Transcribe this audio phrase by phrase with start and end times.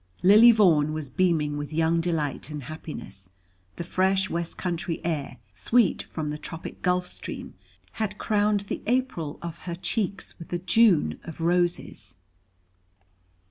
[0.23, 3.29] Lily Vaughan was beaming with young delight and happiness:
[3.75, 7.53] the fresh west country air, sweet from the tropic gulf stream,
[8.01, 12.15] had crowned the April of her cheeks with a June of roses.